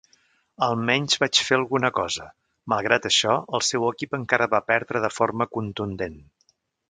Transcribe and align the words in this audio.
Almenys 0.67 1.19
vaig 1.23 1.41
fer 1.49 1.57
alguna 1.57 1.91
cosa. 1.97 2.25
Malgrat 2.73 3.05
això, 3.11 3.35
el 3.59 3.65
seu 3.69 3.87
equip 3.91 4.17
encara 4.21 4.49
va 4.57 4.63
perdre 4.73 5.03
de 5.07 5.15
forma 5.19 5.49
contundent. 5.59 6.19